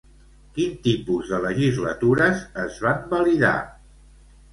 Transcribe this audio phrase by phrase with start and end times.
[0.53, 3.53] Quin tipus de legislatures es van validar?